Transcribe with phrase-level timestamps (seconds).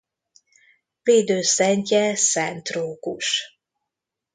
[1.03, 3.59] Védőszentje Szent Rókus.